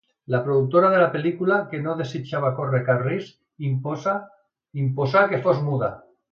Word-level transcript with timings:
La 0.35 0.37
productora 0.45 0.87
de 0.93 1.01
la 1.03 1.09
pel·lícula, 1.15 1.57
que 1.73 1.81
no 1.83 1.93
desitjava 1.99 2.51
córrer 2.61 2.81
cap 2.89 3.05
risc, 3.05 3.37
imposà 3.71 5.27
que 5.35 5.45
fos 5.49 5.65
muda. 5.71 5.97